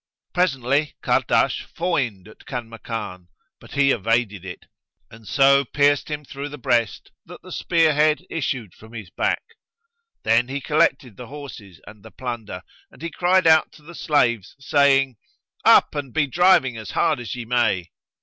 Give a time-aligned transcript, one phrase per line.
[0.33, 3.27] Presently Kahrdash foined at Kanmakan;
[3.59, 4.65] but he evaded it
[5.11, 8.73] and rejoined upon him and so pierced him through the breast that the spearhead issued
[8.73, 9.43] from his back.
[10.23, 14.55] Then he collected the horses and the plunder, and he cried out to the slaves,
[14.59, 15.17] saying,
[15.65, 17.91] "Up and be driving as hard as ye may!"